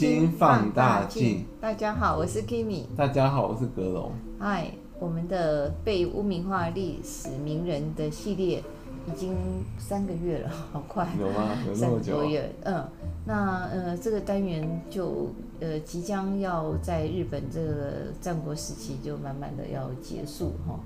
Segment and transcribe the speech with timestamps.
[0.00, 1.44] 睛放大镜。
[1.60, 2.84] 大家好，我是 Kimi。
[2.96, 4.10] 大家好，我是格龙。
[4.38, 8.64] 嗨，我们的被污名化历史名人的系列
[9.06, 9.36] 已经
[9.76, 11.06] 三个月了，好快。
[11.20, 11.50] 有吗？
[11.66, 12.12] 有那么久？
[12.12, 12.50] 三个多月。
[12.62, 12.88] 嗯，
[13.26, 15.28] 那呃，这个单元就
[15.60, 20.80] 呃即将要在日本这个战国时期就慢慢的要结束哈。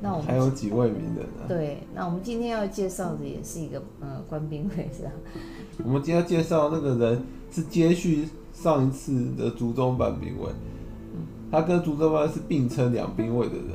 [0.00, 1.42] 那我们还有几位名人呢？
[1.48, 5.10] 对，那我们今天要介绍的也是一个呃官兵卫是吧？
[5.84, 8.28] 我们今天要介绍那个人是接续
[8.62, 10.50] 上一次的竹中半兵卫，
[11.50, 13.68] 他跟竹中半是并称两兵卫的人。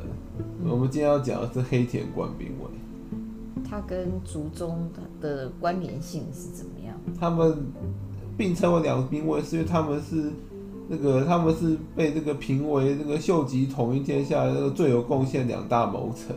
[0.69, 6.95] 我们今天要讲的是黑田官兵卫，他跟竹中的关联性是怎么样？
[7.19, 7.65] 他们
[8.37, 10.31] 并称为两兵卫，是因为他们是。
[10.87, 16.35] 那个他们是被这个评为那个秀吉统一天下那个最有贡献两大谋臣，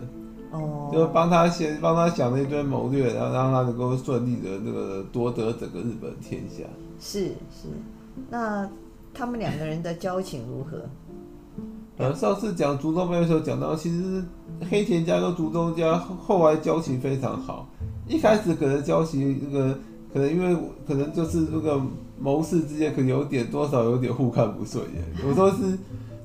[0.51, 6.65] 哦，就帮他先帮他想了一堆谋略，然后让他能够顺利的那个夺得整个日本天下。
[6.99, 7.69] 是是，
[8.31, 8.69] 那
[9.13, 10.83] 他们两个人的交情如何？
[11.97, 14.23] 呃，上次讲竹中半的时候讲到，其实
[14.71, 17.69] 黑田家跟竹中家后来交情非常好，
[18.07, 19.79] 一开始可能交情那个
[20.13, 21.81] 可能因为可能就是那个。
[22.21, 25.79] 谋士之间可能有点多少有点互看不顺眼，有时候是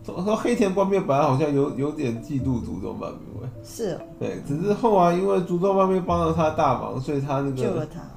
[0.03, 8.09] 说黑田官兵本来好像有有点嫉妒竹中半兵卫，是，对，只是后来因为竹中半兵帮了他大忙，所以他那个救了他，嗯，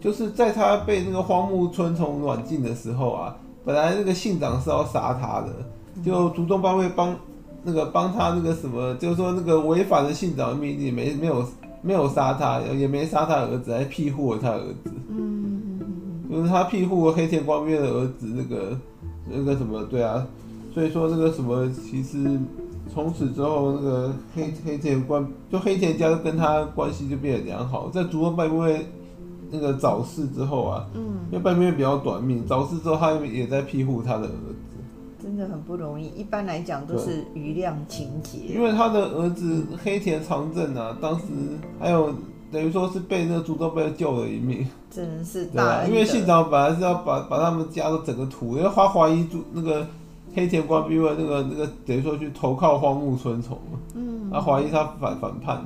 [0.00, 5.52] 就是在他被那个荒木村从软禁的时候啊，本来那个信长是要杀他的，
[6.04, 7.16] 就竹中半兵卫帮
[7.62, 11.46] 那个帮他那个什么，就是说那个违反了信长的命令，没没有
[11.82, 15.50] 没有杀他，也没杀他儿子，还庇护了他儿子，嗯。
[16.30, 18.76] 就是他庇护黑田光兵卫的儿子，那个
[19.30, 20.26] 那个什么，对啊，
[20.72, 22.40] 所以说那个什么，其实
[22.92, 27.88] 从此之后，那个黑黑田官就黑田家跟他关系就变得良好。
[27.88, 28.84] 在竹中半兵卫
[29.50, 34.54] 那个早逝之后啊，嗯，因为半兵卫比较短命，早逝之后他也在庇护他的儿子，
[35.22, 36.08] 真的很不容易。
[36.08, 41.24] 一般来讲都是余量情节，因为他的儿子黑田长政啊，当时
[41.78, 42.14] 还有。
[42.52, 45.90] 等于说是被那个竹中被救了一命，真的是大恩。
[45.90, 49.84] 因为信长本来是要把把他们家的整个屠，因为他怀疑住那个
[50.36, 53.58] 黑田官兵卫那个那个等于说去投靠荒木村重，
[53.94, 55.64] 嗯，他怀疑他反反叛，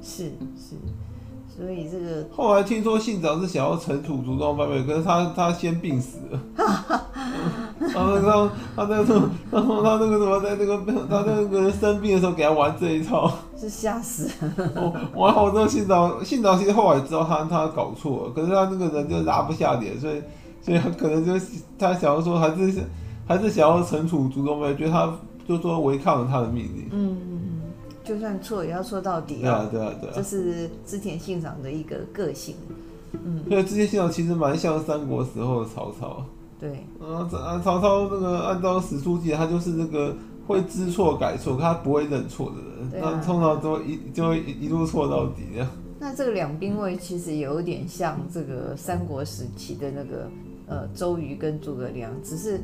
[0.00, 0.76] 是是。
[1.60, 6.40] 所以这个后来听说信长是想要惩处竹中半兵卫，可是他他先病死了。
[7.92, 14.72] 然后他他那个然后他那个什么在那个他那个生病的时候给他玩这一套，是吓死了。
[14.76, 20.22] 哦，玩好之后信长信长其实后来知道他他搞错了，可是他那个人就拉不下脸，所以
[20.62, 21.32] 所以他可能就
[21.78, 22.82] 他想要说还是
[23.26, 25.12] 还是想要惩处竹中半兵卫，觉得他
[25.46, 26.88] 就说违抗了他的命令。
[26.90, 27.18] 嗯。
[28.10, 29.36] 就算错也要错到底。
[29.36, 30.12] 对啊，对啊，对啊。
[30.16, 32.56] 这是织田信长的一个个性。
[33.12, 33.40] 嗯。
[33.48, 36.24] 对，织田信长其实蛮像三国时候的曹操。
[36.58, 36.70] 对。
[37.00, 37.30] 啊，
[37.62, 40.12] 曹操那个按照史书记，他就是那个
[40.44, 43.00] 会知错改错，他不会认错的人。
[43.00, 45.68] 那通常都一就会一路错到底这样。
[46.00, 50.28] 那这个两兵卫其实有点像这个三国时期的那个
[50.66, 52.60] 呃周瑜跟诸葛亮，只是。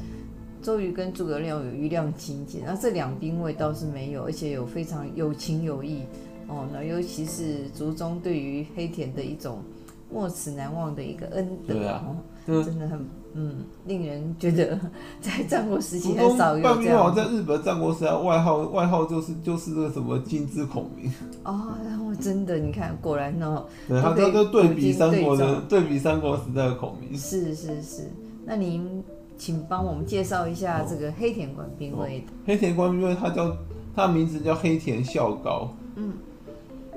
[0.63, 6.03] 周瑜跟诸葛亮有余量情节，那这两兵卫倒是没有，而且有非常有情有义
[6.49, 6.67] 哦。
[6.73, 9.63] 那尤其是竹中对于黑田的一种
[10.11, 12.05] 没齿难忘的一个恩德，对啊，
[12.49, 14.79] 哦、真的很嗯，令人觉得
[15.21, 17.15] 在战国时期很少有这样。
[17.15, 21.13] 在日本战国时代外号外号就是就是那个什么金枝孔明
[21.45, 28.11] 哦，然后真的你看果然哦，对他这个对比三国的对比三国时代的孔明是是是，
[28.45, 29.05] 那您。
[29.39, 32.25] 请帮我们介绍一下这个黑田官兵卫。
[32.47, 33.57] 黑田官兵卫，他叫
[33.95, 36.13] 他的名字叫黑田孝高，嗯，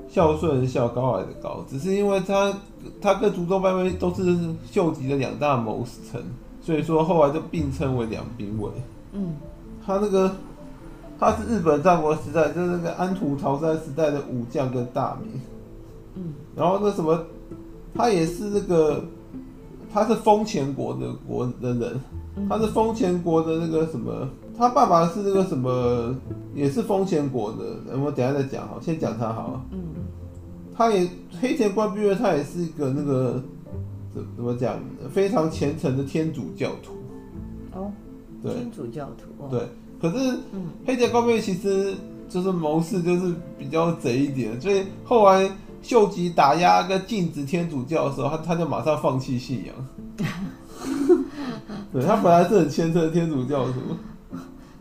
[0.07, 2.53] 孝顺孝高来的高，只是因为他
[3.01, 4.37] 他跟竹中半兵卫都是
[4.71, 6.21] 秀吉的两大谋臣，
[6.61, 8.69] 所以说后来就并称为两兵卫。
[9.11, 9.35] 嗯，
[9.85, 10.35] 他那个
[11.19, 15.41] 他是日本战国时代，就是那个安土桃山时代的武将跟大名。
[16.15, 17.25] 嗯，然后那什么，
[17.93, 19.03] 他也是那个
[19.91, 21.99] 他是丰前国的国的人。
[22.47, 26.15] 他是丰前国的那个什么，他爸爸是那个什么，
[26.55, 27.57] 也是丰前国的。
[27.91, 29.65] 我们等下再讲好，先讲他好了。
[29.71, 29.81] 嗯，
[30.73, 31.05] 他也
[31.41, 33.43] 黑田官兵卫，他也是一个那个
[34.13, 34.79] 怎怎么讲，
[35.11, 36.93] 非常虔诚的天主教徒。
[37.77, 37.91] 哦，
[38.41, 39.43] 对，天主教徒。
[39.43, 39.67] 哦、对，
[39.99, 40.37] 可是
[40.85, 41.93] 黑田官兵卫其实
[42.29, 49.75] 就是谋士，就是比较贼一点，所以后来秀吉打压跟禁止天主教的时候，他他就马上放弃信仰。
[51.91, 53.73] 对，他本来是很虔诚的天主教徒，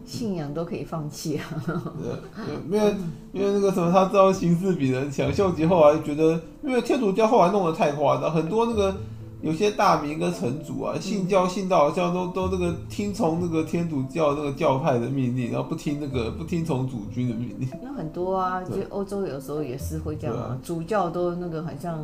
[0.04, 1.44] 信仰都可以放弃啊。
[1.66, 2.94] 对，因为
[3.32, 5.32] 因为那个什么，他知道形势比人强。
[5.32, 8.94] 秀吉后来觉得，因为天主教后来弄得太夸张，很多那个
[9.40, 17.68] 有些大名跟城主啊，信教信到好像都都那个听从那个天主教那个教派的命令，然后不听那个不听从主君的命令。
[17.82, 20.58] 有很多啊，就欧洲有时候也是会这样啊，啊。
[20.62, 21.98] 主教都那个很像。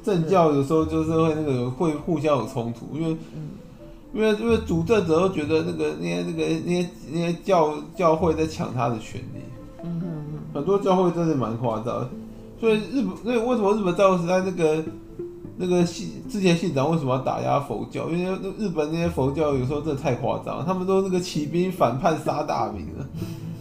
[0.00, 3.48] 政教有时候就是会那个会互相有冲突，因为、嗯、
[4.14, 9.40] 因为因为主政者都觉得那个那些那个那些那些教教会在抢他的权利，
[9.82, 12.08] 嗯哼嗯，很多教会真的蛮夸张，
[12.58, 14.82] 所以日本所以为什么日本战国时代那个
[15.60, 18.08] 那个信之前信长为什么要打压佛教？
[18.08, 23.06] 因为日本那些佛教有时候真的太夸张，他们都那个起兵反叛杀大明了，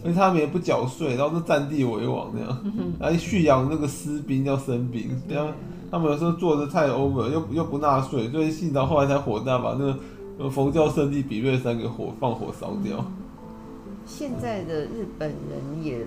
[0.05, 2.63] 而且他们也不缴税，然后都占地为王那样，
[2.99, 5.51] 然后蓄养那个私兵叫生兵，这样。
[5.89, 9.97] 他们有时候做的太 over，又又不纳税，所以信长后来才火大，把那
[10.37, 13.03] 个佛教圣地比叡山给火放火烧掉。
[14.05, 16.05] 现在的日本人也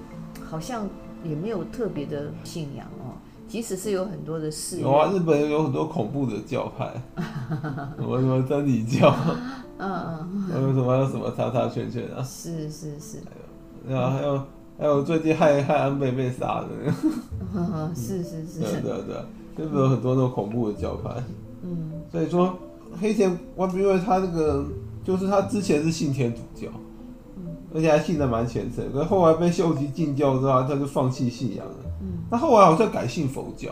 [0.48, 0.86] 好像
[1.24, 2.99] 也没有特别的信仰哦，
[3.50, 4.80] 即使是有很多的寺。
[4.80, 6.88] 有啊，日本有很多恐怖的教派，
[7.98, 9.12] 什么什么真理教，
[9.76, 9.90] 嗯
[10.32, 12.22] 嗯，还有什么什么叉叉圈圈啊？
[12.22, 13.18] 是是是。
[13.88, 14.42] 还有还有
[14.78, 16.68] 还有最近害害安倍被杀的
[17.52, 18.60] 那个，是是是。
[18.60, 19.16] 对对对。
[19.56, 21.10] 日本有很多那种恐怖的教派？
[21.62, 22.56] 嗯，所以说
[23.00, 24.64] 黑田官兵卫他那个
[25.02, 26.68] 就是他之前是信天主教，
[27.36, 31.74] 嗯，而且还信的蛮虔诚，可是后来被秀吉禁教之后，他就放弃信仰了。
[32.30, 33.70] 嗯，他后来好像改信佛教，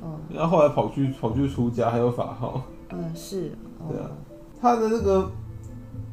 [0.00, 2.62] 哦，然后后来跑去跑去出家，还有法号。
[2.90, 4.10] 嗯，是，哦、对啊，
[4.60, 5.30] 他的那个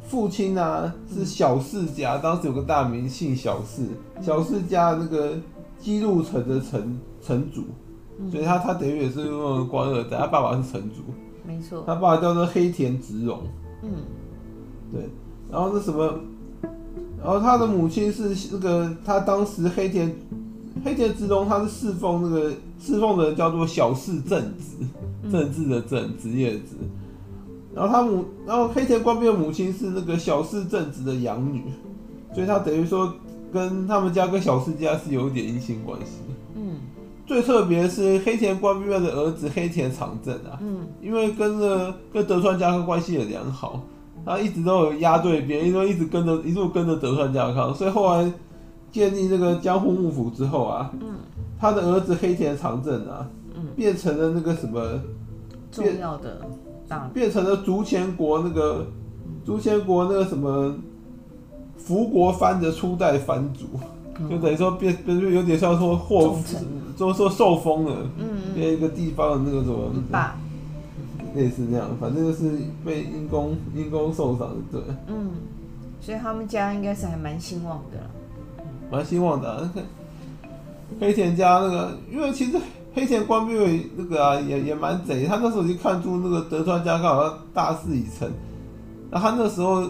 [0.01, 3.87] 父亲啊是小世家，嗯、当时有个大名姓小世，
[4.21, 5.37] 小世家那个
[5.79, 7.63] 姬路城的城城主。
[8.31, 11.01] 所以他他等于也是那种官二代，他爸爸是城主，
[11.45, 13.41] 没错，他爸爸叫做黑田直荣，
[13.81, 13.89] 嗯，
[14.91, 15.09] 对，
[15.51, 16.19] 然后那什么，
[17.19, 20.15] 然后他的母亲是那个他当时黑田
[20.83, 26.75] 黑田直荣他是侍奉那个侍奉的人叫做小室正直，政治的政职业的职，
[27.75, 31.63] 然后他母然后黑田官兵的母亲是那个小室正直的养女，
[32.33, 33.13] 所以他等于说
[33.51, 36.13] 跟他们家跟小室家是有一点姻亲关系。
[36.55, 36.77] 嗯。
[37.25, 43.81] 最特别是黑田官兵卫的儿子黑田长政啊，嗯，因为跟着跟德川家康关系也良好，
[44.25, 48.29] 他一直都有压对边，因为一直跟着一路跟着德川家康，所以后来
[48.93, 51.15] 建立那个江户幕府之后啊，嗯，
[51.59, 55.01] 他的儿子黑田长政啊，嗯，变成了那个什么
[55.69, 56.39] 重要的
[56.87, 58.87] 大，变成了竹前国那个
[59.43, 60.73] 竹前国那个什么
[61.75, 63.65] 福国藩的初代藩主。
[64.29, 66.37] 就等于说变变就有点像说祸，
[66.95, 70.35] 就是说受封了，嗯，变一个地方的那个什么，爸，
[71.33, 72.51] 类似那样，反正就是
[72.85, 75.31] 被因公因公受赏的，对，嗯，
[75.99, 77.97] 所以他们家应该是还蛮兴旺的，
[78.93, 79.73] 蛮希望的、啊。
[81.01, 82.57] 黑田家那个，因为其实
[82.93, 88.31] 黑田官兵卫那个啊，也也蛮贼，他那时候已经看出那个德川家康好像大势已成，
[89.09, 89.83] 那他那时候。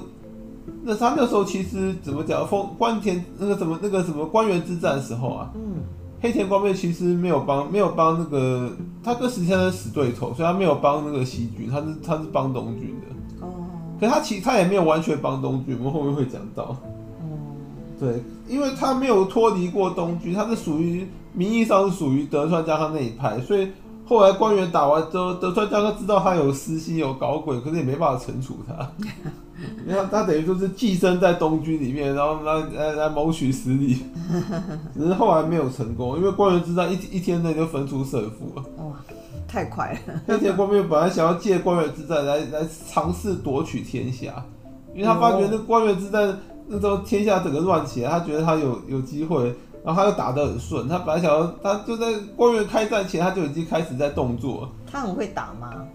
[0.85, 2.47] 那他那时候其实怎么讲？
[2.47, 5.83] 丰关田那个什么那个什么关原之战的时候啊，嗯，
[6.21, 8.71] 黑田官兵其实没有帮没有帮那个
[9.03, 13.45] 他跟石田的死对头，所以他没有帮那个西军，他是他是帮东军的。
[13.45, 13.51] 哦，
[13.99, 16.73] 可他其实他也没有完全帮东军，我们后面会讲到。
[17.93, 23.67] 哦，对，因为他没有脱离过东军，他是属于名义上是属于德川家康那一派，所以
[24.05, 28.91] 后来官员打完之后，德川家康知道他有私心有搞鬼，可是也没办法惩处他。
[29.87, 33.97] 因为他他等于就是寄生在东军里面，然后来来来谋取实力，
[34.93, 38.63] 只是后来没有成功，因为官员之战一一天内就分出胜负了。
[38.83, 38.93] 哇，
[39.47, 40.21] 太快了！
[40.27, 44.43] 黑田官兵本来想要借官员之战来来尝试夺取天下，
[44.93, 49.53] 因为他发觉那官员之战那时候天下整个乱起来，他觉得他有有机会，
[49.83, 54.69] 然后他又打得很顺，他本来想要他就在官员开战前他就已经开始在动作。
[54.85, 55.85] 他很会打吗？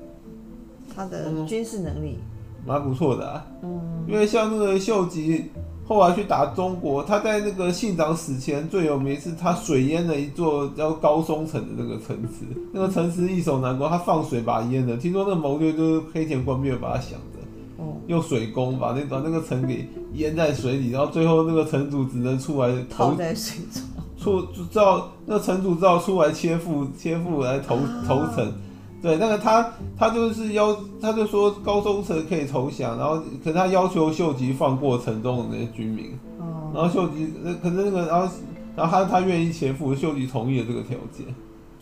[0.95, 2.19] 他的军事能力？
[2.21, 2.35] 嗯
[2.67, 5.51] 蛮不错的啊，嗯，因为像那个秀吉
[5.87, 12.45] 后来去打中国，他在那个信长死前最有名是他水淹了一座叫高松城的那个城池，
[12.75, 14.99] 那个城池易守难攻，他放水把淹了。
[14.99, 17.38] 听说那个谋略就是黑田官兵把他想的，哦，
[18.07, 23.83] 用水攻把那把那个城给淹在水里，然后最后那个城主只能出来投在水中，
[24.19, 28.53] 出知道那个城主只好出来切腹切腹来投投诚。
[29.01, 38.35] 对，那个他他就是要，他就说高中城可以投降，然后可是他要求秀吉放过城中的那些居民，哦，然后秀吉那可是那个，然后
[38.75, 41.25] 然后他他愿意切腹，秀吉同意了这个条件，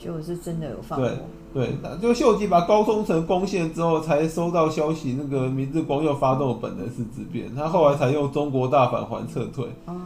[0.06, 1.08] 结果是真的有放过。
[1.08, 1.18] 对
[1.52, 9.64] 对，那就秀吉把高松城攻陷之后，才收到消息，那个明治光又发动了本能寺之变，他后来才用中国大返还撤退。
[9.86, 9.96] 哦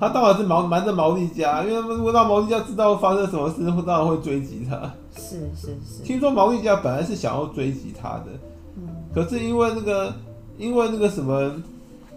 [0.00, 4.76] 他当然是瞒瞒着毛利家，因为他们如果让毛利家知道发生什么事，当然会追击他。
[5.16, 6.04] 是是是。
[6.04, 8.26] 听说毛利家本来是想要追击他的，
[8.76, 10.14] 嗯，可是因为那个，
[10.56, 11.52] 因为那个什么，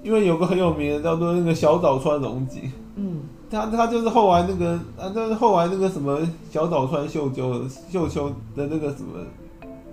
[0.03, 3.21] 因为有个很有名的叫做那个小岛川荣景，嗯，
[3.51, 9.19] 他他就是后来那个，啊，就是后来那个什么小岛川秀秋秀秋的那个什么，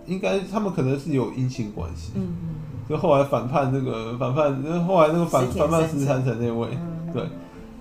[0.07, 2.49] 应该他们可能是有姻亲关系，嗯嗯，
[2.89, 7.23] 就后来反叛那个反叛，就是后来那个反反叛石田三成那位，嗯、对。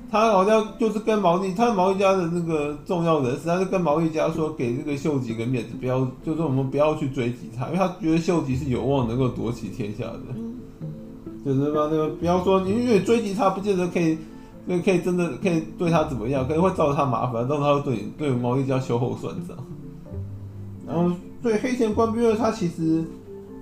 [0.10, 10.22] 他好像就是跟毛利，他毛利家的那个重要人士，他是跟毛利家说，给这个秀吉个面子，不要，就是我们不要去追击他，因为他觉得秀吉是有望能够夺取天下的。
[11.44, 14.18] 就是说那个不要说，因为追击他不见得可以，
[14.82, 19.58] 可以真的可以对他怎么样，可能会造成他麻烦，到时候他会对对毛利家秋后算账。
[20.86, 23.04] 然后对黑田官兵卫，他其实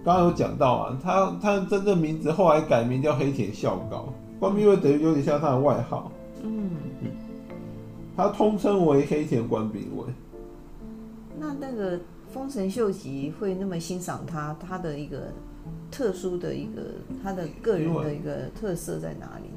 [0.03, 6.11] 刚刚有讲到啊，他他真正名字后来改名叫黑田孝高，官兵卫等于有点像他的外号。
[6.43, 6.69] 嗯，
[8.15, 10.03] 他通称为黑田官兵卫。
[11.39, 11.99] 那那个
[12.31, 15.33] 丰臣秀吉会那么欣赏他，他的一个
[15.91, 16.81] 特殊的一个
[17.23, 19.49] 他的个人的一个特色在哪里？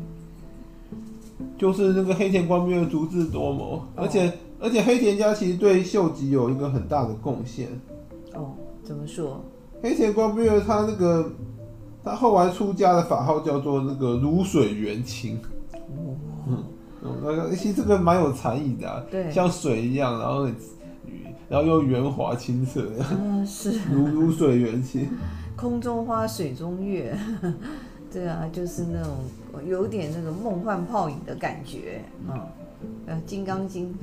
[1.57, 7.69] 就是那个黑田官兵卫足智多谋，而且、哦、而且黑田家其实对秀吉有一个很大的贡献。
[8.35, 9.41] 哦，怎么说？
[9.83, 11.31] 黑田官兵卫他那个
[12.05, 15.39] 他后来出家的法号叫做那个如水源清。
[15.73, 16.17] 哦，
[16.47, 16.65] 嗯。
[17.01, 20.49] 嗯，其实这个蛮有禅意的，啊，对，像水一样，然后
[21.49, 25.09] 然后又圆滑清澈，嗯，是如如水源清，
[25.55, 27.17] 空中花，水中月，
[28.13, 29.13] 对啊，就是那种
[29.63, 32.41] 有点那个梦幻泡影的感觉，嗯，
[33.07, 33.95] 呃，金刚经，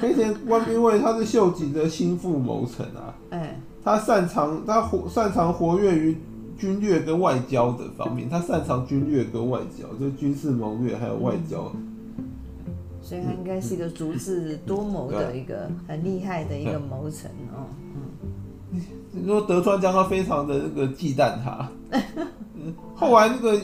[0.00, 6.16] 黑田官兵卫他是秀吉的心腹谋臣啊，哎，他擅长他活擅长活跃于
[6.58, 11.70] 军略跟外交的方面，他擅长军略跟外交，就军事谋略还有外交。
[11.74, 11.92] 嗯。
[13.02, 17.70] 所以他应该是一个足智多谋的一个很厉害的一个谋臣哦。
[18.72, 18.80] 嗯，
[19.12, 21.70] 你说德川家康非常的那个忌惮他，
[22.96, 23.56] 后来那个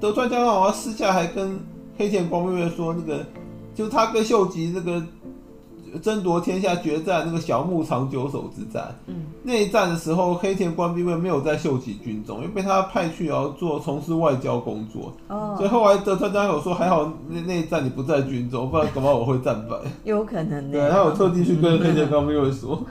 [0.00, 1.58] 德川家康好像私下还跟
[1.96, 3.24] 黑田官兵卫说，那个
[3.74, 5.02] 就他跟秀吉那个。
[6.02, 19.76] 争夺天下决战那个小牧长久手之战，嗯，那一战的时候，黑田官兵卫没有在秀吉军中，因为被他派去然后做从事外交工作，哦，所以后来德川家有说还好那那一战你不在军中，不然恐怕我会战败。
[20.04, 22.84] 有可能的，对，他有特地去跟黑田官兵卫说，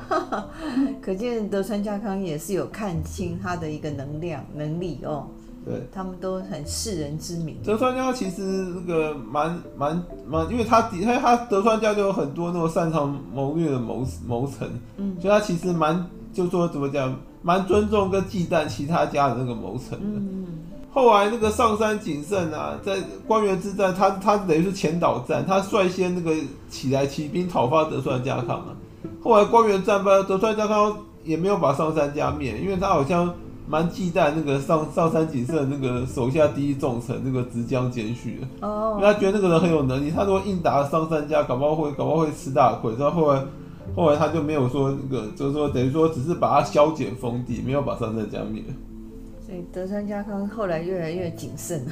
[1.00, 5.28] 可见德川家康也是有看清他的一个能量能力哦。
[5.66, 7.58] 对，他们都很世人之名。
[7.62, 20.06] 德川家其实那个蛮蛮蛮，因为他底他他德川家就有很多那种擅长谋略的谋谋臣，嗯，所以他其实蛮就说怎么讲，蛮尊重跟忌惮其他家的那个谋臣的。
[20.06, 20.48] 嗯，
[20.90, 22.98] 后来那个上杉景胜啊，在
[23.28, 26.34] 官员之战，他他等于是前导战，他率先那个
[26.70, 28.68] 起来起兵讨伐德川家康啊。
[29.22, 33.34] 后来官员战败，德川家康也没有把上杉家灭，因为他好像。
[33.70, 38.96] 蛮忌惮那个上上杉景胜那个手下第一重臣那个直江兼续的，oh.
[38.96, 42.94] 因为他觉得那个人很有能力，他如果硬打上杉家，搞不好会搞不好会吃大亏。
[42.98, 43.44] 然后后来
[43.94, 48.64] 后来他就没有说那个，就是说等于说只是把他削减封地，没有把上杉家灭。
[49.46, 51.92] 所以德川家康后来越来越谨慎了。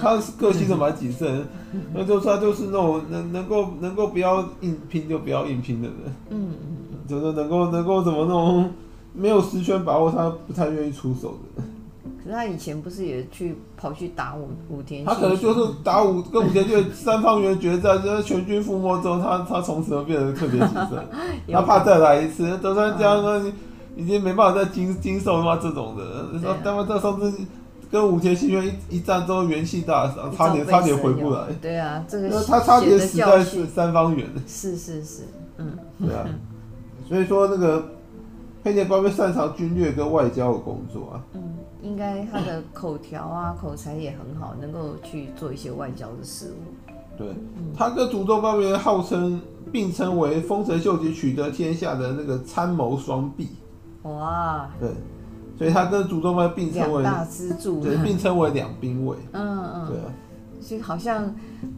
[0.00, 1.44] 他是个性都蛮谨慎，
[1.92, 5.96] 那就是他就是那种能能够能够不要硬拼就不要硬拼的人，
[6.30, 8.70] 嗯嗯，就是能够能够怎么弄。
[9.16, 11.62] 没有十全把握，他不太愿意出手的。
[12.22, 15.04] 可是他以前不是也去跑去打武武田？
[15.04, 21.06] 他可能就是打武跟武田就三方元决战，就是全军覆没之后，他他从此就变得特别谨慎。
[21.52, 23.52] 他怕再来一次，德川家康
[23.96, 26.38] 已经没办法再经经受他这种的。
[26.40, 27.32] 说他们在上次
[27.92, 31.46] 跟武田信玄一一战之后元气大伤，差点差点回不来。
[31.62, 34.28] 对啊，这个他差点死在是三方元。
[34.48, 35.22] 是是是，
[35.58, 36.26] 嗯，对啊，
[37.08, 37.84] 所以说那个。
[38.66, 41.40] 黑田官兵擅长军略跟外交的工作啊，嗯，
[41.82, 46.90] 应该他的口条啊、口才也很好，能够去做一些外交的事务。
[47.16, 53.50] 对，嗯、他跟足利官兵卫号称并称为丰臣秀吉取得天下的那个参谋双臂。
[54.02, 54.90] 哇，对，
[55.56, 59.16] 所以他跟足利官兵卫并称为两大支柱，对，并称为两兵卫。
[59.30, 60.12] 嗯嗯，对啊。
[60.66, 61.32] 就好像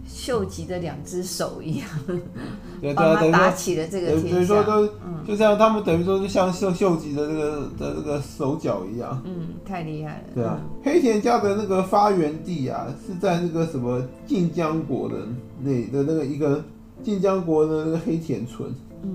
[0.08, 1.88] 秀吉的两只手一样，
[2.80, 4.30] 对，帮他打起了这个天下。
[4.30, 4.88] 所以说都，
[5.26, 9.22] 就像他们等于说，就像秀秀吉的这个的这个手脚一样。
[9.26, 10.24] 嗯，太厉害了。
[10.34, 15.16] 对啊，黑田家的那个发源地啊，是在那个什么晋江国的
[15.60, 16.64] 那的那个一个
[17.02, 18.74] 晋江国的那个黑田村。
[19.02, 19.14] 嗯，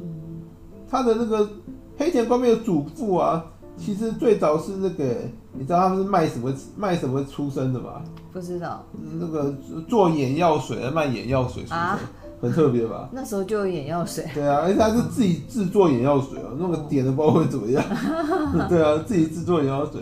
[0.87, 1.49] 他的那个
[1.97, 3.43] 黑田官兵的祖父啊，
[3.77, 5.15] 其实最早是那个，
[5.51, 8.01] 你知道他们是卖什么卖什么出身的吗？
[8.31, 8.83] 不知道。
[9.19, 9.53] 那个
[9.87, 11.99] 做眼药水，卖眼药水出身，啊、
[12.41, 13.09] 很特别吧？
[13.13, 14.25] 那时候就有眼药水。
[14.33, 17.83] 对啊，而且他是自己制作眼药水啊，那个点的不知道会怎么样。
[18.69, 20.01] 对啊，自己制作眼药水，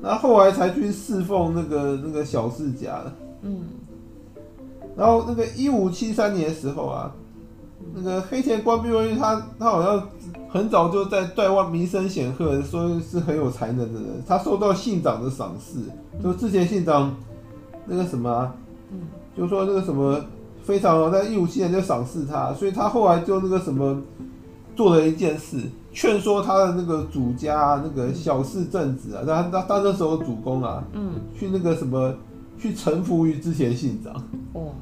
[0.00, 3.12] 那后来才去侍奉那个那个小世家的。
[3.42, 3.64] 嗯。
[4.96, 7.12] 然后那个一五七三年的时候啊，
[7.94, 10.08] 那个黑田官兵卫他他好像。
[10.54, 14.22] 很早就在对外名声显赫，说是很有才能的人。
[14.24, 15.80] 他受到信长的赏识，
[16.22, 17.12] 就之前信长
[17.86, 18.54] 那个什么、啊，
[19.36, 20.24] 就说那个什么
[20.62, 24.00] 非常在一五七年就赏识他，所以他后来就那个什么
[24.76, 25.60] 做了一件事，
[25.92, 32.14] 劝说他的那个主家那个小室正子啊，他他他那时候主公啊，嗯，去那个什么
[32.58, 34.14] 去臣服于之前信长。
[34.52, 34.72] 哦。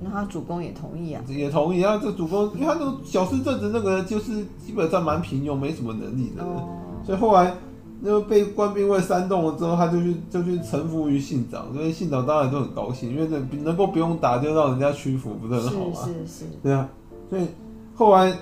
[0.00, 1.22] 那他主公也同意啊？
[1.26, 1.80] 也同意。
[1.80, 6.68] 然后这主公，因为他那个小室正直那个就是基本上蛮平庸，没什么能力的人，哦、
[7.02, 7.54] 所以后来
[8.00, 15.94] 那个被官兵卫煽动了之后，他就去就去臣服于信长，所以信长当然都很高兴，因为能能够不用打就让人家屈服，不是很好吗？
[16.04, 16.44] 是是是。
[16.62, 16.86] 对啊，
[17.30, 17.46] 所以
[17.94, 18.36] 后来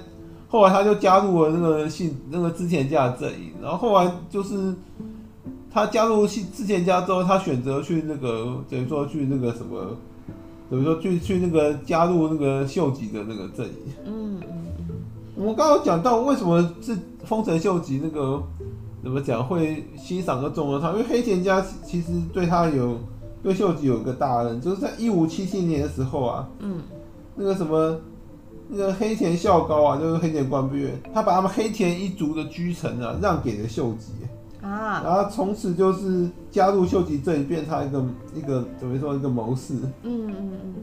[0.49, 4.75] 后来他就加入了那个信那个织田家的阵营，然后后来就是
[5.73, 9.97] 他加入信织田家之后，他选择去那个等于说去那个什么。
[10.71, 14.87] 等于说去去那个加入那个秀吉的那个阵营，嗯嗯嗯。
[15.37, 18.43] 我们刚刚讲到为什么是丰臣秀吉那个
[19.03, 20.91] 怎么讲会欣赏和重用他？
[20.93, 22.99] 因为黑田家其实对他有
[23.43, 26.81] 对秀吉有一个大恩，就是在一五七七年的时候啊，嗯，
[27.35, 27.95] 那个什么
[28.69, 34.13] 那个黑田孝高啊，就是黑田官兵卫，他把他们黑田一族的居城啊让给了秀吉。
[34.63, 38.05] 啊，然后从此就是加入秀吉阵营，变，他一个
[38.35, 39.75] 一个怎么说一个谋士。
[40.03, 40.75] 嗯嗯嗯。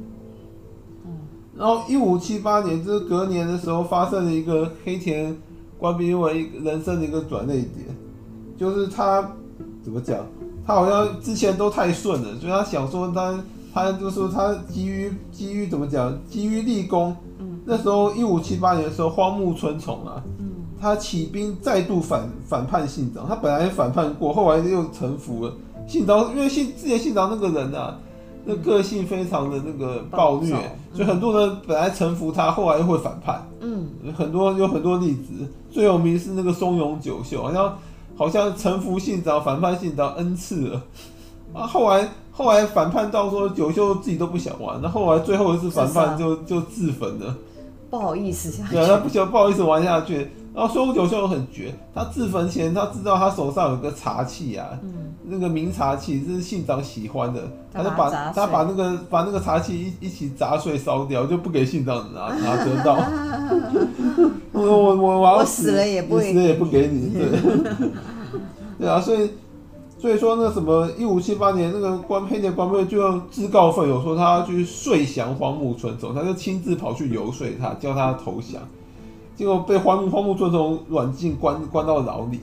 [1.05, 1.11] 嗯，
[1.57, 5.35] 然后一五七八年，就是隔年的时候，发生了一个黑田
[5.77, 7.85] 官兵为人生的一个转捩点，
[8.57, 9.31] 就是他
[9.81, 10.25] 怎么讲？
[10.65, 13.41] 他好像之前都太顺了，所以他想说他
[13.73, 16.15] 他就是说他基于基于怎么讲？
[16.27, 17.15] 基于立功。
[17.39, 17.61] 嗯。
[17.65, 20.21] 那时候一五七八年的时候，荒木村重啊。
[20.37, 20.48] 嗯。
[20.79, 25.53] 他起兵再度反反叛信长，他本来反叛过，后来又臣服了
[25.87, 27.97] 信长，因为信之前信长那个人啊，
[28.45, 33.45] 那个性非常的那个暴虐，嗯、所以很多人本来臣服他，后来又会反叛。
[33.59, 37.77] 嗯，很多有很多例子，最有名是那个松永久秀，好像
[38.15, 40.81] 好像臣服信长，反叛信长 n 次了。
[41.53, 47.35] 啊，后来后来反叛到说久秀自己都不想玩，那后来最后一次反叛就就自焚了，
[47.89, 50.29] 不好意思下去，对，他不想不好意思玩下去。
[50.59, 57.39] 然后松永久秀很绝，他自焚前他知道他手上有个茶器啊，嗯、那个名茶器是信长喜欢的，
[57.71, 62.97] 他就把他把那个把那个茶器一一起砸碎烧掉，就不给信长拿拿得到。
[64.51, 67.29] 我我我我要死，了也不死了也不给你，对
[68.79, 69.29] 对啊，所以
[69.97, 78.61] 所以说那什么一五七八年那个官黑田官兵卫就自告奋勇说他要去说降荒木村重，他就亲自跑去游说他，叫他投降。
[79.39, 82.41] 结果被荒木荒木村重软禁关关到牢里，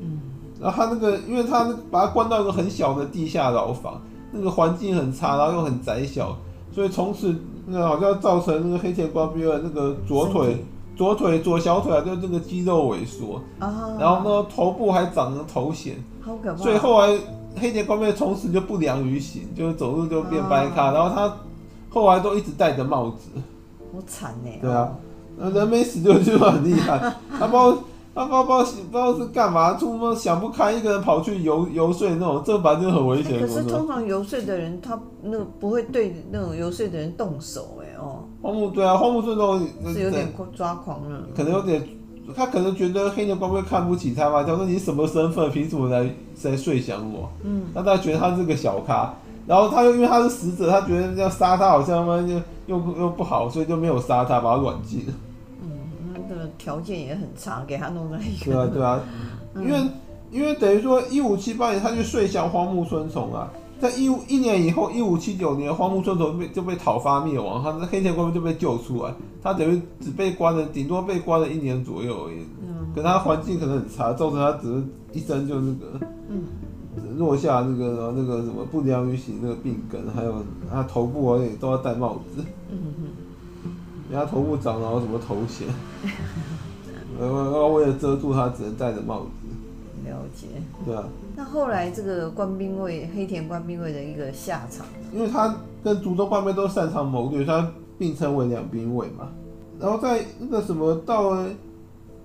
[0.00, 0.18] 嗯，
[0.58, 4.00] 然后他那个，因为他把他关到一个很小的地下牢房，
[4.32, 6.34] 那个环境很差，然后又很窄小，
[6.72, 10.64] 所以从此那个好像造成那个黑铁官兵的那个左腿
[10.96, 11.38] 左腿。
[11.40, 17.14] 左小腿啊，就这个肌肉萎缩，啊，然后呢头部还长了头癣，好可怕，所以后来
[17.56, 21.30] 黑田官兵卫从此就不良于行，就走路就变掰咖，然后他
[21.90, 23.28] 后来都一直戴着帽子，
[23.92, 24.90] 好惨哎，对啊。
[25.38, 26.98] 人没死就就很厉害，
[27.38, 27.78] 他不知道
[28.14, 33.40] 他不知道不知道是干嘛，突然想不开，一个人跑去游游说那种，这反正就很危险，欸。
[33.40, 38.24] 可是通常游说的人，他那不会对那种游说的人动手哎哦。
[38.42, 41.20] 荒木对啊，荒木这种是有点抓狂了。
[41.36, 41.86] 可能有点，
[42.34, 44.42] 他可能觉得黑牛官兵卫看不起他吧？
[44.42, 46.10] 他说你什么身份，凭什么来
[46.42, 47.30] 来睡降我？
[47.44, 49.14] 嗯，那他觉得他是个小咖，
[49.46, 52.34] 然后他又因为他是死者，他觉得要杀他好像嘛就
[52.66, 55.06] 又又不好，所以就没有杀他，把他软禁。
[56.58, 58.52] 条件也很差，给他弄了一个。
[58.52, 59.00] 对啊，对啊，
[59.54, 59.80] 嗯、因为
[60.30, 72.38] 因为等于说一五七八年他就说降荒木村重啊，在一五一年以后一五七九年荒木村重被就被讨伐灭亡，他的黑田官兵就被救出来，他等于只被关了，顶多被关了一年左右而已。
[72.60, 72.92] 嗯。
[72.94, 76.46] 可他环境可能很差，造成他只是一生就那个，嗯，
[77.16, 82.44] 落下那个那个什么不良于行那个病根，还有他头部而且都要戴帽子。
[82.70, 83.07] 嗯哼。
[84.10, 85.68] 人家头部长了什么头衔？
[87.20, 89.28] 呃，为了遮住他，只能戴着帽子。
[90.06, 90.46] 了解。
[90.84, 91.04] 对啊。
[91.36, 94.86] 那后来这个官兵卫黑田官兵卫的一个下场？
[95.12, 99.28] 因为他跟竹中官兵都擅长谋略，他并称为两兵卫嘛。
[99.78, 101.48] 然后在那个什么到了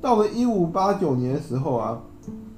[0.02, 2.00] 到了一五八九年的时候啊，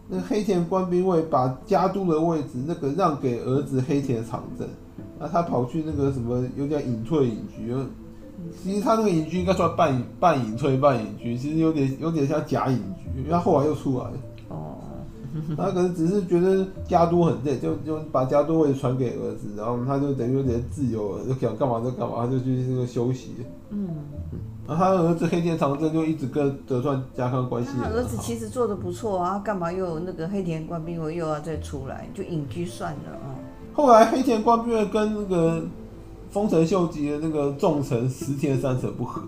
[0.07, 4.67] 那个黑田官兵卫把家督的位置那个让给儿子黑田长政，
[5.19, 7.73] 那他跑去那个什么有点隐退隐居，
[8.63, 14.06] 其实他那个隐居应该算半半隐退半隐居，其实有点有点像假隐居，因为他后来又出来。
[14.50, 14.76] 哦。
[15.58, 23.36] 他可能只是觉得家督很累，就就把家督位传给儿子，然后他就等于有点自由了，就想干嘛就干嘛，他就去那个休息。
[23.69, 23.89] 嗯。
[24.65, 27.69] 然后他儿子黑田长政就一直跟德川家康关系。
[27.78, 33.36] 他儿子其实做的不错啊，干嘛又那个黑田官兵卫又要再出来，就隐居算了啊。
[33.74, 35.62] 后来黑田官兵卫跟那个
[36.36, 39.21] 丰臣秀吉的那个重臣石田三成不和，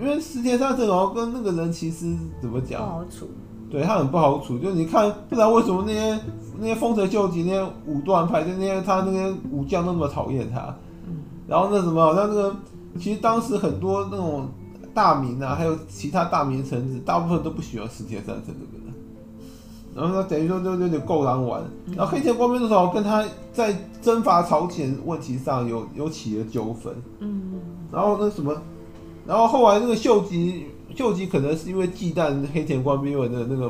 [0.00, 2.80] 因为石田三成然后跟那个人其实怎么讲？
[2.80, 3.26] 不好处。
[3.68, 6.16] 对他很不好处，就你看，不知道为什么那些
[6.60, 10.72] 那些丰臣秀吉那些武断派，就那些他那些武将那么讨厌他。
[11.48, 12.54] 然后那什么，好像那个。
[13.00, 14.48] 其实当时很多那种
[14.94, 18.85] 大名啊，还有其他大名臣子，大部分都不喜欢石田三成这个人。
[19.96, 21.62] 然后他等于说就有点够狼玩。
[21.96, 26.94] 然后黑田官兵的时候跟他在征伐朝鲜问题上有有起了纠纷。
[27.20, 27.54] 嗯。
[27.90, 28.54] 然后那什么，
[29.26, 33.68] 然后后来那个秀吉，秀吉可能是因为忌惮黑田官兵卫的那个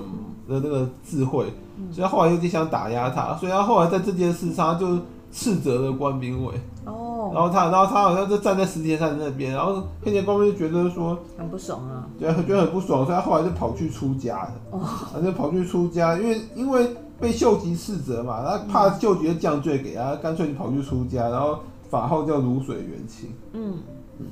[0.48, 1.46] 的那个智慧，
[1.92, 4.98] 所以他后来有点想打压他，所以他后来在这件事上他就
[5.30, 6.54] 斥责了官兵卫。
[6.86, 7.05] 哦。
[7.32, 14.52] 然后他，然后他好像就站在石田三成那边，然后黑田官兵就觉得说很不爽啊，对，觉得很不爽，所以他后来就跑去出家了。
[14.70, 14.80] 哦，
[15.12, 21.58] 他就跑去出家，因为因为被秀吉斥责嘛，他怕秀吉降罪给他，干脆就跑去出家，然后
[21.88, 23.30] 法号叫如水元清。
[23.52, 23.74] 嗯
[24.18, 24.26] 嗯。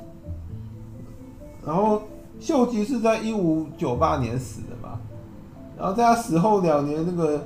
[1.65, 2.03] 然后
[2.41, 4.99] 秀吉是在一五九八年死的嘛，
[5.79, 7.41] 然后在他死后两年，那个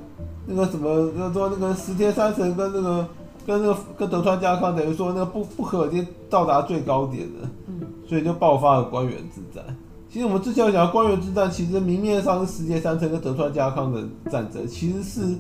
[0.46, 3.06] 那个什么，叫做那个石田三成跟那个。
[3.48, 9.64] 跟那个跟德川家康等于说那个不不可已经到达最高点了，嗯，所以就爆发了关原之战。
[10.11, 15.34] 其实我们之前有讲到关原之战，其实明面上是石田三成跟德川家康的战争，其实是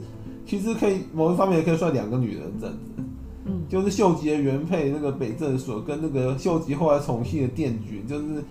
[0.46, 3.04] 其实可以某一方面也可以算两个女人战争，
[3.44, 8.44] 嗯，就是秀吉的原配那个北政所跟那个秀吉后来宠幸的殿军，就是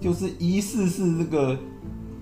[0.00, 1.56] 就是疑似是那个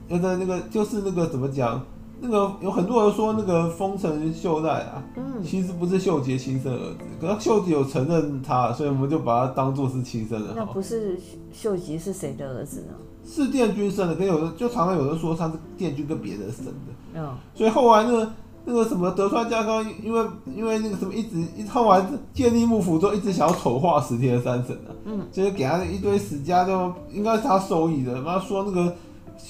[0.06, 1.82] 那个那个就是那个怎么讲？
[2.26, 10.54] 那个有很多人说那个丰臣秀赖啊，嗯，其实不是秀吉亲生儿子，可是秀吉有承认他，所以我们就把他当做是亲生的。
[10.56, 11.20] 那不是
[11.52, 12.94] 秀吉是谁的儿子呢？
[13.26, 16.72] 是殿军生的，跟有的就常常有人说他是殿军跟别人生的。
[17.14, 18.32] 嗯，所以后来那个
[18.64, 28.94] 那个什么德川家康，因为因为那个什么一直一后来建立幕府之后，一直想要丑化石田三成啊，嗯，就是给他一堆史家，就应该是他授意的，妈说那个。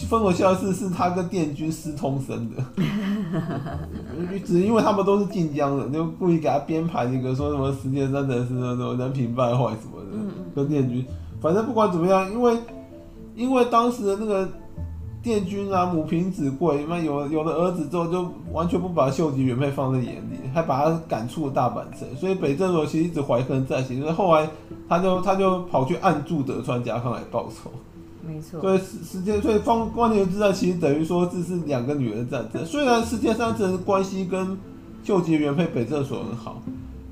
[0.08, 2.64] 丰臣秀吉是他跟殿军私通生的，
[4.44, 11.04] 只因为他们都是晋江人，就故意给他编排一个说什么石田三成是那种人品败坏什么的，跟殿军。
[11.40, 12.58] 反正不管怎么样，因为
[13.36, 14.48] 因为当时的那个
[15.22, 22.08] 殿军啊，母凭子贵，那有有了儿子之后，就完全不把秀吉原配放在眼里，还把他赶出了大阪城。
[22.16, 24.48] 所以北政所其实一直怀恨在心，所以后来
[24.88, 27.70] 他就他就跑去暗助德川家康来报仇。
[28.26, 32.64] 没错，所以时时间，所以方关原之战其实等于说这是两个女人战争。
[32.64, 34.56] 虽然石田三成关系跟
[35.02, 36.62] 秀吉原配北政所很好，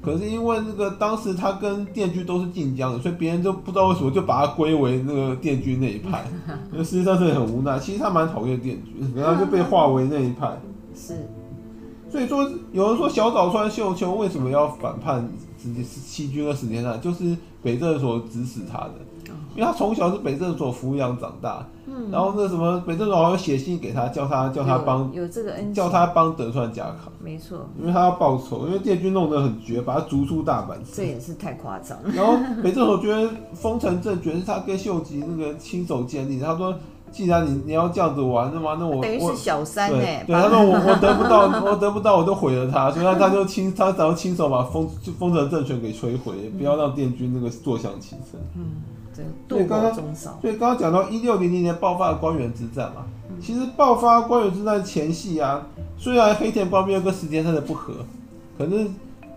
[0.02, 6.24] 可是因为那个当时他跟电锯都是晋江的，所以别人就不知道为什么就把他归为那个电锯那一派。
[6.72, 10.58] 因为石田三成很无奈，其实他蛮讨厌电锯，然后就被划为那一派。
[10.96, 11.28] 是，
[12.10, 15.28] 所以说有人说小早川秀秋为什么要反叛
[15.62, 18.94] 直接是弃军和石田三，就是北政所指使他的。
[19.54, 31.98] 因为他从小是北政所抚养长大，嗯，然后那什么北政所好像写信给他，叫他叫他帮有这个恩，叫他帮德川家康，没错，因为他要报仇，因为电军弄得很绝，把他逐出大阪城，这也是太夸张。
[32.14, 36.74] 然后 北政所觉得丰臣政权是他跟秀吉那个亲手建立，他说
[37.12, 48.82] 既然你你要这样子玩，那么那我等于是小三哎，对，他说我 我得不到我得不到我就毁了他，所以他他就亲他然后亲手把丰丰臣政权给摧毁，嗯，不要让殿军那个坐享其成，嗯。
[49.46, 49.94] 所以刚刚，
[50.40, 53.04] 所以刚刚讲到一六零零年爆发的关原之战嘛，
[53.42, 55.66] 其实爆发关原之战前夕啊，
[55.98, 57.92] 虽然黑田官兵卫跟石田三的不和，
[58.56, 58.86] 可是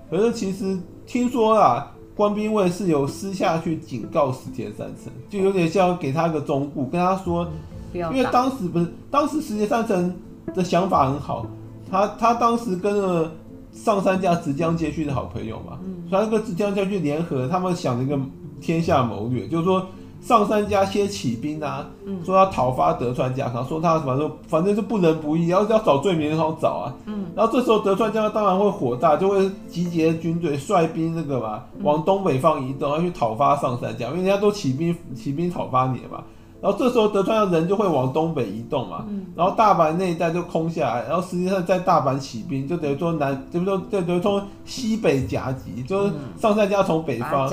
[0.09, 7.47] 可是其实听说啦，官兵卫是有私下去警告石田三成，就有点像给他个忠告，跟他说，
[7.93, 10.15] 因为当时不是当时石田三成
[10.53, 11.45] 的想法很好，
[11.91, 13.31] 他他当时跟了
[13.71, 15.77] 上山家直江兼续的好朋友嘛，
[16.09, 18.19] 所以他跟直江兼续联合，他们想了一个。
[18.61, 19.85] 天下谋略，就是说
[20.25, 21.85] 上三家先起兵啊，
[22.25, 26.93] 说要讨伐德川家康，说他反正反正是不仁不义，要要找罪名很好找啊。
[27.05, 36.23] 嗯，然后这时候德川家康当然会火大，就会集结军队，率兵那个嘛，往东北方移动，要去讨伐上三家，因为人家都起兵起兵讨伐你嘛。
[36.61, 47.47] 然后这时候德川的人就会往东北移动嘛，嗯、然后大阪那一带就空下来，然后实际上在大阪起兵，就等于说南，就说就等于说西北夹击，就是上杉家从北方，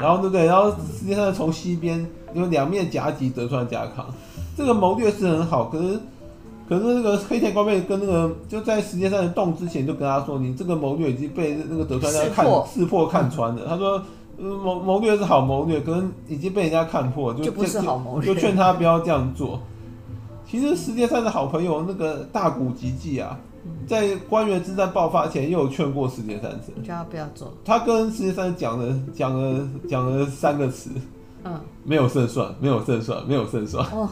[0.00, 0.46] 然后对不对？
[0.46, 4.04] 然后实际上从西边有两面夹击德川家康，
[4.56, 6.00] 这个谋略是很好，可是
[6.68, 14.02] 可是那个黑田官兵跟那个就在石田三成动之前就跟他说，你这个谋略已经被那个德川家看识破，识破看穿了，他说。
[14.38, 19.60] 谋谋略是好谋略，可能已经被人家看破，就就不是好谋略，就劝他不要这样做。
[20.46, 23.38] 其实世界上的好朋友那个大谷吉继啊，
[23.86, 27.52] 在官员之战爆发前，又有劝过石田三成，叫他不要做。
[27.64, 30.90] 他跟世界三成讲了讲了讲了三个词，
[31.44, 33.84] 嗯，没有胜算，没有胜算，没有胜算。
[33.86, 34.08] 哦，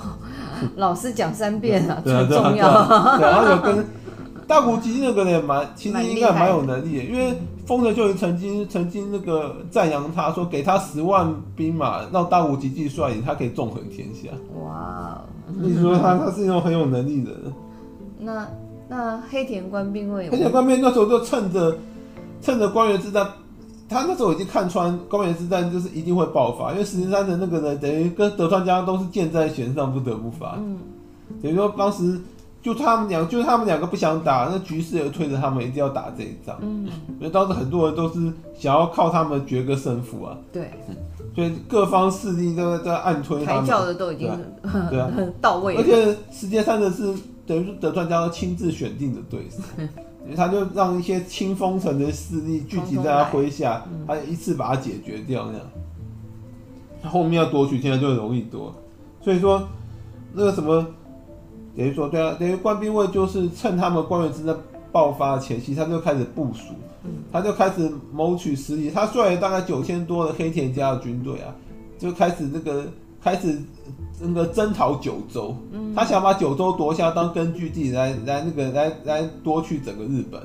[0.76, 2.66] 老师讲三遍啊，很重要。
[3.20, 3.86] 然后有跟。
[4.46, 7.32] 大谷吉继那个人蛮，其实应该蛮有能力的，因为
[7.66, 14.28] 丰臣秀吉曾经曾经那个赞扬他说，给他十万兵马，让大谷吉继率领，他可以纵横天下。
[14.62, 15.20] 哇，
[15.60, 17.52] 你说他他是一种很有能力的人。
[18.18, 18.46] 那
[18.88, 21.76] 那黑田官兵卫，黑田官兵卫那时候就趁着
[22.40, 23.26] 趁着官员之战，
[23.88, 30.56] 他那时候已经看穿关原之战就是一定会爆发，因为石田三成那个人等于跟德川家都是箭在弦上，不得不发。
[30.58, 30.78] 嗯，
[31.42, 32.20] 等于说当时。
[32.64, 36.56] 就他们两，就是他们两个不想打，那局势也推着他们一定要打这一仗。
[36.62, 40.34] 嗯，所以当时很多人都是想要靠他们决个胜负啊。
[40.50, 40.70] 对，
[41.34, 43.60] 所以各方势力都在暗推他们。
[43.60, 44.30] 抬轿的都已经
[44.88, 45.82] 对啊到位了。
[45.82, 47.14] 而且世界上的是
[47.46, 49.58] 等于说德川家亲自选定的对手，
[50.34, 55.66] 他就让一些清风城的势力聚集在他麾下，他一次把他解决掉那样。
[57.02, 58.74] 他后面要夺取天下就很容易夺，
[59.20, 59.68] 所以说
[60.32, 60.82] 那个什么。
[61.76, 64.56] 等于说，对啊，等于官兵卫就是趁他们官员之战
[64.92, 66.74] 爆发前夕，他就开始部署，
[67.32, 68.90] 他就开始谋取实力。
[68.90, 71.54] 他率领大概九千多的黑田家的军队啊，
[71.98, 72.84] 就开始那个
[73.20, 73.60] 开始
[74.20, 75.56] 那个征讨九州，
[75.96, 80.40] 他想把九州夺下当根据地来来那个来来夺取整个日本。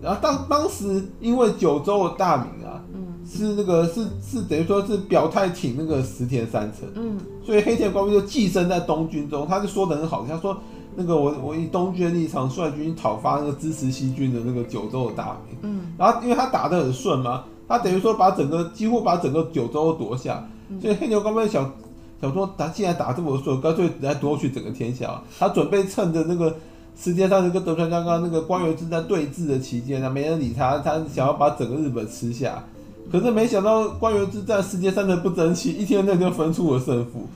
[0.00, 2.80] 然后当当时因为九州的大名啊。
[3.26, 10.56] 是那个是是等于说是表态挺那个石田三成，嗯，所以黑田官兵就寄生在东军中，他就说的很好，他说
[10.94, 20.46] 那个我我以东军的立场率军讨伐那个支持西军的那个九州的大名，嗯，然后因为他打得很顺嘛，他等于说把整个几乎把整个九州都夺下，
[20.80, 21.72] 所以黑田官兵想
[22.20, 26.54] 想说他既然打这么顺，干脆来夺取整个天下，他准备趁着那个
[26.96, 32.62] 石田三成跟德川家康那个官员正在对峙的期间呢，没人理他，他想要把整个日本吃下。
[33.10, 37.26] 可是没想到官员之战，世界三成不争气，一天内就分出了胜负，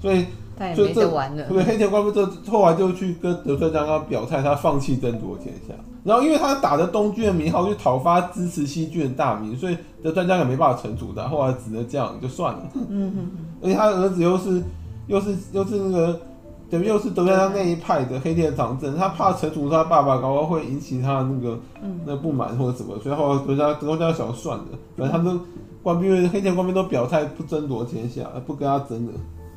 [0.00, 0.26] 所以
[0.74, 1.44] 就这完了。
[1.48, 5.74] 对，黑田官兵卫这后来就去跟德川家康表态，他放弃争夺天下。
[6.04, 12.62] 然后因为他打着东军的名号去讨伐支持西军的大名，所以德川家康也没办法惩处他，后来只能这样就算了。
[12.88, 13.30] 嗯哼，
[13.62, 14.62] 而且他儿子又是
[15.06, 16.20] 又是又是那个。
[16.70, 24.64] 等于又是德川家那一派的黑田长政，他怕惩处他爸爸，搞不好会引起他那个、嗯、那不满或者什么，所以后来德川德川家想算了，
[24.96, 25.40] 反正他们
[25.82, 29.12] 官兵黑田官兵都表态不争夺天下，不跟他争了。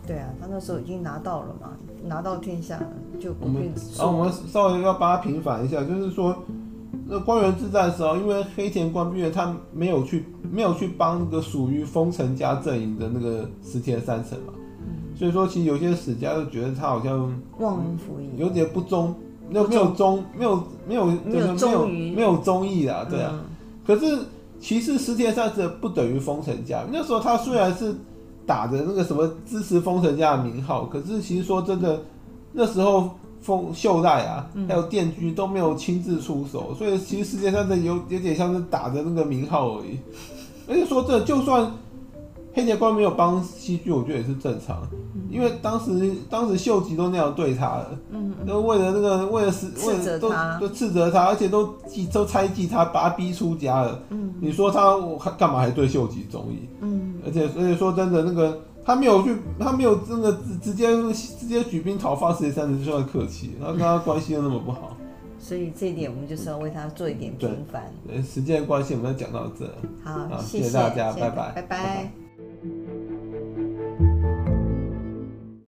[0.07, 1.71] 对啊，他那时候已经拿到了嘛，
[2.05, 2.79] 拿到天下
[3.19, 3.71] 就不必。
[3.97, 6.35] 然后我们稍微要帮他平反一下，就是说
[7.07, 14.53] 那官员自战的时候，因为黑田官兵他没有去没有去帮那个属于丰臣家阵营的那个石田三成嘛。
[15.21, 19.13] 所以说，其实有些史家就觉得他好像忘恩负义，有点不忠，
[19.47, 23.39] 没有没有忠，没有没有没有没有没有忠义啦，对啊。
[23.85, 24.17] 可是
[24.59, 27.93] 其实石田三成不等于丰臣家，那时候他虽然是
[28.47, 32.01] 打着那个什么支持丰臣家的名号，可是其实说真的，
[32.53, 39.99] 那时候丰秀赖啊，还有殿居都没有亲自出手，所以其实石田三成有有点像是打着那个名号而已。
[40.67, 41.71] 而且说这就算。
[42.53, 44.81] 黑田官没有帮西军，我觉得也是正常，
[45.29, 56.67] 因为当时当时秀吉都那样对他了，嗯，都为了那个为了是为了都都斥责他，而且都记都猜忌他，把他逼出家了，嗯，你说他我干嘛还对秀吉忠义？
[56.81, 60.87] 嗯，而且而且说真的，那个他没有去，他没有真的直直接
[61.39, 64.97] 直接举兵讨伐石田三成就算客气，然后跟他关系又那么不好，
[65.39, 67.83] 所以这一点我们就是要为他做一点平反。
[68.05, 69.65] 对，时间关系我们要讲到这，
[70.03, 72.11] 好，谢谢大家，拜拜，拜拜。